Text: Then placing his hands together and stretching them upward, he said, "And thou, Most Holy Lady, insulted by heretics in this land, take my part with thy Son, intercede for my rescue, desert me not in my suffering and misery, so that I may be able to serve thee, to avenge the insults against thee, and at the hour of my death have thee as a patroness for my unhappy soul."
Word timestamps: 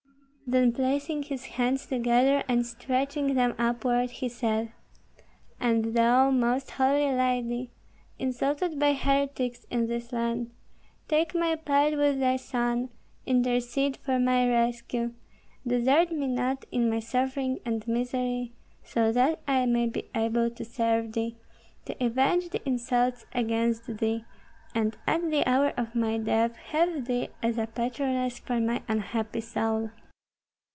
Then 0.57 0.73
placing 0.73 1.23
his 1.23 1.45
hands 1.45 1.85
together 1.85 2.43
and 2.45 2.65
stretching 2.65 3.35
them 3.35 3.55
upward, 3.57 4.11
he 4.11 4.27
said, 4.27 4.73
"And 5.61 5.95
thou, 5.95 6.29
Most 6.29 6.71
Holy 6.71 7.09
Lady, 7.15 7.71
insulted 8.19 8.77
by 8.77 8.91
heretics 8.91 9.65
in 9.71 9.87
this 9.87 10.11
land, 10.11 10.51
take 11.07 11.33
my 11.33 11.55
part 11.55 11.93
with 11.95 12.19
thy 12.19 12.35
Son, 12.35 12.89
intercede 13.25 13.95
for 13.95 14.19
my 14.19 14.45
rescue, 14.45 15.13
desert 15.65 16.11
me 16.11 16.27
not 16.27 16.65
in 16.69 16.89
my 16.89 16.99
suffering 16.99 17.59
and 17.63 17.87
misery, 17.87 18.51
so 18.83 19.13
that 19.13 19.39
I 19.47 19.65
may 19.65 19.85
be 19.87 20.09
able 20.13 20.49
to 20.49 20.65
serve 20.65 21.13
thee, 21.13 21.37
to 21.85 21.95
avenge 22.03 22.49
the 22.49 22.61
insults 22.67 23.25
against 23.33 23.99
thee, 23.99 24.25
and 24.75 24.97
at 25.07 25.29
the 25.31 25.47
hour 25.47 25.69
of 25.77 25.95
my 25.95 26.17
death 26.17 26.57
have 26.57 27.05
thee 27.05 27.29
as 27.41 27.57
a 27.57 27.67
patroness 27.67 28.39
for 28.39 28.59
my 28.59 28.83
unhappy 28.89 29.39
soul." 29.39 29.91